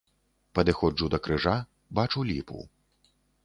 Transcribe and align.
Падыходжу 0.59 1.11
да 1.15 1.21
крыжа, 1.29 1.55
бачу 1.99 2.27
ліпу. 2.33 2.61